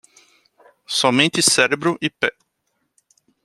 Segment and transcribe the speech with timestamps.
[0.87, 2.33] Somente cérebro e pé